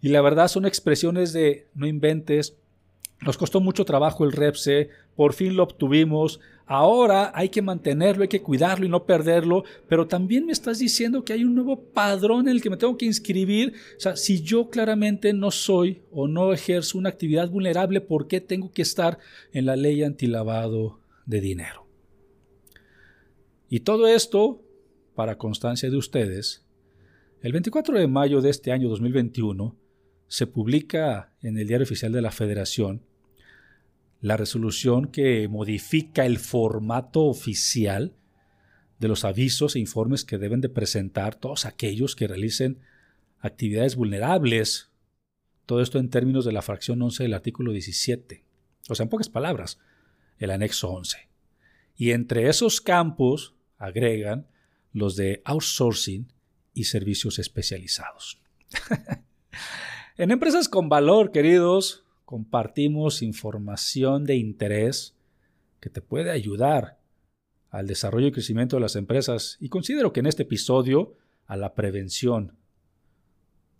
Y 0.00 0.08
la 0.08 0.20
verdad 0.20 0.48
son 0.48 0.66
expresiones 0.66 1.32
de 1.32 1.68
no 1.74 1.86
inventes, 1.86 2.56
nos 3.20 3.38
costó 3.38 3.60
mucho 3.60 3.84
trabajo 3.84 4.24
el 4.24 4.32
REPSE, 4.32 4.90
por 5.14 5.32
fin 5.32 5.56
lo 5.56 5.62
obtuvimos, 5.62 6.38
ahora 6.66 7.32
hay 7.34 7.48
que 7.48 7.62
mantenerlo, 7.62 8.22
hay 8.22 8.28
que 8.28 8.42
cuidarlo 8.42 8.84
y 8.84 8.90
no 8.90 9.06
perderlo, 9.06 9.64
pero 9.88 10.06
también 10.06 10.44
me 10.44 10.52
estás 10.52 10.78
diciendo 10.78 11.24
que 11.24 11.32
hay 11.32 11.44
un 11.44 11.54
nuevo 11.54 11.80
padrón 11.80 12.46
en 12.46 12.54
el 12.54 12.62
que 12.62 12.70
me 12.70 12.76
tengo 12.76 12.98
que 12.98 13.06
inscribir. 13.06 13.72
O 13.96 14.00
sea, 14.00 14.16
si 14.16 14.42
yo 14.42 14.68
claramente 14.68 15.32
no 15.32 15.50
soy 15.50 16.02
o 16.10 16.28
no 16.28 16.52
ejerzo 16.52 16.98
una 16.98 17.08
actividad 17.08 17.48
vulnerable, 17.48 18.00
¿por 18.00 18.28
qué 18.28 18.40
tengo 18.40 18.70
que 18.70 18.82
estar 18.82 19.18
en 19.52 19.64
la 19.64 19.76
ley 19.76 20.02
antilavado 20.02 21.00
de 21.24 21.40
dinero? 21.40 21.86
Y 23.68 23.80
todo 23.80 24.06
esto, 24.06 24.62
para 25.14 25.38
constancia 25.38 25.90
de 25.90 25.96
ustedes, 25.96 26.64
el 27.40 27.52
24 27.52 27.98
de 27.98 28.06
mayo 28.06 28.40
de 28.40 28.50
este 28.50 28.72
año 28.72 28.88
2021, 28.88 29.74
se 30.28 30.46
publica 30.46 31.32
en 31.42 31.58
el 31.58 31.66
Diario 31.66 31.84
Oficial 31.84 32.12
de 32.12 32.22
la 32.22 32.30
Federación 32.30 33.02
la 34.20 34.36
resolución 34.36 35.06
que 35.08 35.46
modifica 35.48 36.26
el 36.26 36.38
formato 36.38 37.24
oficial 37.24 38.14
de 38.98 39.08
los 39.08 39.24
avisos 39.24 39.76
e 39.76 39.78
informes 39.78 40.24
que 40.24 40.38
deben 40.38 40.60
de 40.60 40.68
presentar 40.68 41.34
todos 41.34 41.66
aquellos 41.66 42.16
que 42.16 42.26
realicen 42.26 42.80
actividades 43.40 43.94
vulnerables. 43.94 44.90
Todo 45.66 45.82
esto 45.82 45.98
en 45.98 46.10
términos 46.10 46.44
de 46.44 46.52
la 46.52 46.62
fracción 46.62 47.02
11 47.02 47.24
del 47.24 47.34
artículo 47.34 47.72
17. 47.72 48.44
O 48.88 48.94
sea, 48.94 49.04
en 49.04 49.10
pocas 49.10 49.28
palabras, 49.28 49.78
el 50.38 50.50
anexo 50.50 50.90
11. 50.90 51.28
Y 51.96 52.12
entre 52.12 52.48
esos 52.48 52.80
campos 52.80 53.54
agregan 53.78 54.46
los 54.92 55.16
de 55.16 55.42
outsourcing 55.44 56.32
y 56.72 56.84
servicios 56.84 57.38
especializados. 57.38 58.40
En 60.18 60.30
empresas 60.30 60.70
con 60.70 60.88
valor, 60.88 61.30
queridos, 61.30 62.04
compartimos 62.24 63.20
información 63.20 64.24
de 64.24 64.36
interés 64.36 65.14
que 65.78 65.90
te 65.90 66.00
puede 66.00 66.30
ayudar 66.30 66.98
al 67.68 67.86
desarrollo 67.86 68.28
y 68.28 68.32
crecimiento 68.32 68.76
de 68.76 68.80
las 68.80 68.96
empresas 68.96 69.58
y 69.60 69.68
considero 69.68 70.14
que 70.14 70.20
en 70.20 70.26
este 70.26 70.44
episodio 70.44 71.18
a 71.44 71.58
la 71.58 71.74
prevención 71.74 72.56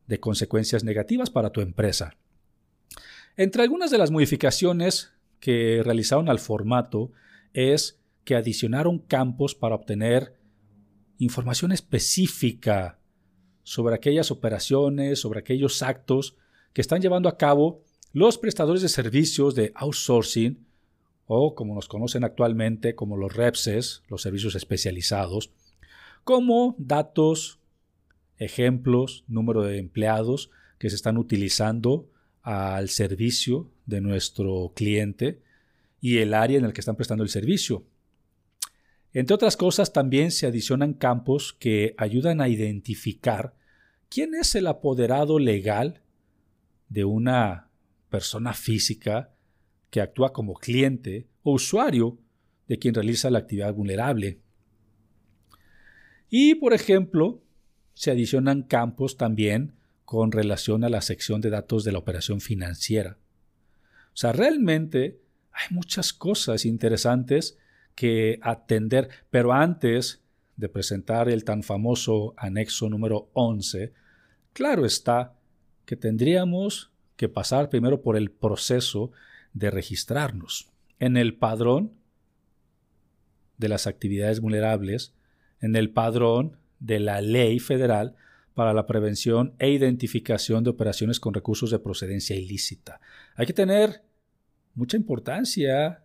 de 0.07 0.21
consecuencias 0.21 0.85
negativas 0.85 1.31
para 1.31 1.53
tu 1.53 1.63
empresa. 1.63 2.19
Entre 3.39 3.63
algunas 3.63 3.91
de 3.91 3.97
las 3.97 4.11
modificaciones 4.11 5.15
que 5.41 5.81
realizaron 5.83 6.29
al 6.29 6.39
formato 6.39 7.13
es 7.55 7.99
que 8.25 8.37
adicionaron 8.37 8.99
campos 8.99 9.55
para 9.55 9.75
obtener 9.75 10.37
información 11.17 11.73
específica 11.73 12.99
sobre 13.67 13.97
aquellas 13.97 14.31
operaciones, 14.31 15.19
sobre 15.19 15.41
aquellos 15.41 15.83
actos 15.83 16.37
que 16.73 16.81
están 16.81 17.03
llevando 17.03 17.29
a 17.29 17.37
cabo 17.37 17.83
los 18.13 18.39
prestadores 18.39 18.81
de 18.81 18.89
servicios 18.89 19.57
de 19.57 19.73
outsourcing 19.75 20.65
o 21.27 21.57
como 21.57 21.75
nos 21.75 21.89
conocen 21.89 22.23
actualmente 22.23 22.95
como 22.95 23.17
los 23.17 23.35
REPSES, 23.35 24.05
los 24.09 24.23
servicios 24.23 24.55
especializados, 24.55 25.51
como 26.23 26.77
datos, 26.79 27.59
ejemplos, 28.39 29.25
número 29.27 29.63
de 29.63 29.79
empleados 29.79 30.53
que 30.79 30.89
se 30.89 30.95
están 30.95 31.19
utilizando 31.19 32.09
al 32.43 32.89
servicio 32.89 33.69
de 33.85 34.01
nuestro 34.01 34.71
cliente 34.77 35.41
y 36.01 36.19
el 36.19 36.35
área 36.35 36.57
en 36.57 36.67
el 36.67 36.73
que 36.73 36.83
están 36.83 36.95
prestando 36.95 37.25
el 37.25 37.31
servicio. 37.31 37.83
Entre 39.17 39.35
otras 39.35 39.57
cosas, 39.57 39.95
también 39.95 40.31
se 40.31 40.47
adicionan 40.47 40.93
campos 40.93 41.57
que 41.59 41.95
ayudan 41.97 42.43
a 42.43 42.49
identificar 42.49 43.55
quién 44.11 44.35
es 44.35 44.55
el 44.55 44.67
apoderado 44.67 45.39
legal 45.39 46.03
de 46.91 47.07
una 47.07 47.71
persona 48.11 48.53
física 48.53 49.33
que 49.89 50.03
actúa 50.03 50.35
como 50.35 50.53
cliente 50.53 51.29
o 51.43 51.55
usuario 51.55 52.19
de 52.69 52.79
quien 52.79 52.93
realiza 52.93 53.31
la 53.31 53.39
actividad 53.39 53.73
vulnerable. 53.73 54.43
Y, 56.29 56.57
por 56.57 56.75
ejemplo, 56.75 57.43
se 57.95 58.11
adicionan 58.11 58.65
campos 58.65 59.17
también 59.17 59.77
con 60.05 60.31
relación 60.31 60.85
a 60.85 60.91
la 60.91 61.01
sección 61.01 61.41
de 61.41 61.49
datos 61.49 61.85
de 61.85 61.93
la 61.93 62.01
operación 62.01 62.43
financiera. 62.43 63.17
O 64.13 64.17
sea, 64.19 64.33
realmente 64.33 65.23
hay 65.53 65.75
muchas 65.75 66.13
cosas 66.13 66.67
interesantes 66.67 67.57
que 67.97 68.39
atender, 68.43 69.09
pero 69.31 69.53
antes 69.53 70.23
de 70.57 70.69
presentar 70.69 71.29
el 71.29 71.43
tan 71.43 71.65
famoso 71.65 72.35
anexo 72.37 72.89
número 72.89 73.29
11, 73.33 73.93
claro 74.53 74.87
está 74.87 75.35
que 75.85 75.97
tendríamos 75.97 76.93
que 77.17 77.29
pasar 77.29 77.69
primero 77.69 78.03
por 78.03 78.17
el 78.17 78.31
proceso 78.31 79.11
de 79.53 79.71
registrarnos 79.71 80.71
en 80.99 81.17
el 81.17 81.35
padrón 81.35 81.93
de 83.59 83.69
las 83.69 83.87
actividades 83.87 84.41
vulnerables, 84.41 85.15
en 85.61 85.77
el 85.77 85.91
padrón 85.91 86.59
de 86.79 87.01
la 87.01 87.21
ley 87.21 87.59
federal 87.59 88.15
para 88.55 88.73
la 88.73 88.87
prevención 88.87 89.55
e 89.59 89.71
identificación 89.71 90.65
de 90.65 90.71
operaciones 90.71 91.21
con 91.21 91.35
recursos 91.35 91.71
de 91.71 91.79
procedencia 91.79 92.37
ilícita. 92.37 93.01
Hay 93.35 93.47
que 93.47 93.53
tener 93.53 94.03
mucha 94.75 94.97
importancia 94.97 96.03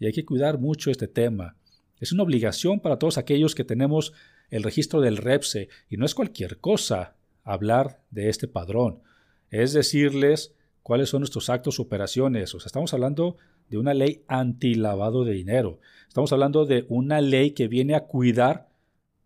y 0.00 0.06
hay 0.06 0.12
que 0.12 0.24
cuidar 0.24 0.58
mucho 0.58 0.90
este 0.90 1.06
tema. 1.06 1.56
Es 2.00 2.10
una 2.10 2.24
obligación 2.24 2.80
para 2.80 2.98
todos 2.98 3.18
aquellos 3.18 3.54
que 3.54 3.64
tenemos 3.64 4.12
el 4.48 4.62
registro 4.64 5.00
del 5.00 5.18
REPSE 5.18 5.68
y 5.88 5.98
no 5.98 6.06
es 6.06 6.14
cualquier 6.14 6.58
cosa 6.58 7.14
hablar 7.44 8.00
de 8.10 8.30
este 8.30 8.48
padrón. 8.48 9.02
Es 9.50 9.74
decirles 9.74 10.54
cuáles 10.82 11.10
son 11.10 11.20
nuestros 11.20 11.50
actos 11.50 11.78
operaciones. 11.78 12.54
O 12.54 12.60
sea, 12.60 12.66
estamos 12.66 12.94
hablando 12.94 13.36
de 13.68 13.76
una 13.76 13.92
ley 13.92 14.24
antilavado 14.26 15.24
de 15.24 15.34
dinero. 15.34 15.78
Estamos 16.08 16.32
hablando 16.32 16.64
de 16.64 16.86
una 16.88 17.20
ley 17.20 17.52
que 17.52 17.68
viene 17.68 17.94
a 17.94 18.06
cuidar 18.06 18.70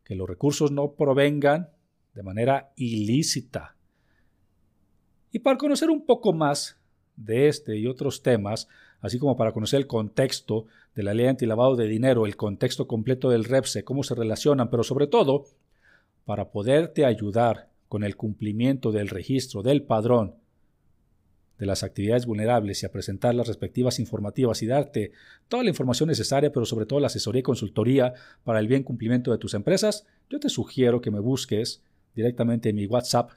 que 0.03 0.17
los 0.17 0.29
recursos 0.29 0.73
no 0.73 0.95
provengan 0.95 1.71
de 2.15 2.23
manera 2.25 2.73
ilícita. 2.77 3.77
Y 5.31 5.39
para 5.39 5.57
conocer 5.57 5.89
un 5.89 6.05
poco 6.05 6.33
más 6.33 6.79
de 7.17 7.49
este 7.49 7.77
y 7.77 7.87
otros 7.87 8.23
temas, 8.23 8.69
así 9.05 9.19
como 9.19 9.37
para 9.37 9.53
conocer 9.53 9.81
el 9.81 9.87
contexto 9.87 10.65
de 10.95 11.03
la 11.03 11.13
ley 11.13 11.27
antilavado 11.27 11.77
de 11.77 11.87
dinero, 11.87 12.25
el 12.25 12.37
contexto 12.37 12.87
completo 12.87 13.29
del 13.29 13.45
REPSE, 13.45 13.85
cómo 13.85 14.03
se 14.03 14.15
relacionan, 14.15 14.71
pero 14.71 14.83
sobre 14.83 15.07
todo 15.07 15.45
para 16.25 16.51
poderte 16.51 17.05
ayudar 17.05 17.69
con 17.89 18.03
el 18.03 18.17
cumplimiento 18.17 18.93
del 18.93 19.11
registro 19.11 19.63
del 19.63 19.83
padrón 19.83 20.37
de 21.59 21.67
las 21.67 21.83
actividades 21.83 22.25
vulnerables 22.25 22.83
y 22.83 22.87
a 22.87 22.93
presentar 22.93 23.35
las 23.35 23.47
respectivas 23.47 23.99
informativas 23.99 24.63
y 24.63 24.67
darte 24.67 25.13
toda 25.49 25.65
la 25.65 25.69
información 25.69 26.09
necesaria, 26.09 26.51
pero 26.51 26.65
sobre 26.65 26.87
todo 26.87 26.99
la 26.99 27.09
asesoría 27.09 27.41
y 27.41 27.43
consultoría 27.43 28.15
para 28.43 28.59
el 28.59 28.69
bien 28.69 28.85
cumplimiento 28.85 29.33
de 29.33 29.39
tus 29.39 29.53
empresas, 29.53 30.07
yo 30.31 30.41
te 30.41 30.49
sugiero 30.49 31.03
que 31.03 31.11
me 31.11 31.21
busques 31.21 31.83
directamente 32.15 32.71
en 32.71 32.77
mi 32.77 32.87
WhatsApp 32.87 33.33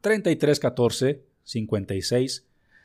3314 0.00 1.22
56 1.44 2.44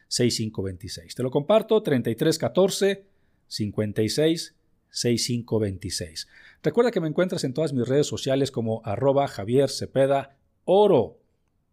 6526. 0.09 1.15
Te 1.15 1.23
lo 1.23 1.31
comparto 1.31 1.81
3314 1.81 3.05
56 3.47 4.55
6526. 4.89 6.27
Recuerda 6.61 6.91
que 6.91 6.99
me 6.99 7.07
encuentras 7.07 7.43
en 7.43 7.53
todas 7.53 7.73
mis 7.73 7.87
redes 7.87 8.07
sociales 8.07 8.51
como 8.51 8.81
arroba 8.83 9.27
Javier 9.27 9.69
Cepeda 9.69 10.35
Oro. 10.65 11.19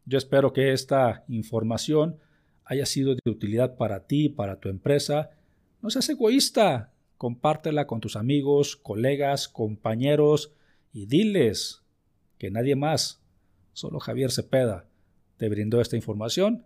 Yo 0.05 0.19
espero 0.19 0.53
que 0.53 0.73
esta 0.73 1.25
información 1.29 2.19
haya 2.65 2.87
sido 2.87 3.15
de 3.15 3.31
utilidad 3.31 3.77
para 3.77 4.07
ti, 4.07 4.29
para 4.29 4.61
tu 4.61 4.69
empresa. 4.69 5.31
No 5.83 5.91
seas 5.91 6.09
egoísta. 6.09 6.93
Compártela 7.17 7.87
con 7.87 8.01
tus 8.01 8.15
amigos, 8.15 8.77
colegas, 8.77 9.49
compañeros 9.49 10.53
y 10.93 11.07
diles 11.07 11.83
que 12.39 12.51
nadie 12.51 12.77
más, 12.77 13.23
solo 13.73 14.01
Javier 14.01 14.31
Cepeda, 14.31 14.87
te 15.39 15.49
brindó 15.49 15.81
esta 15.81 15.97
información 15.97 16.66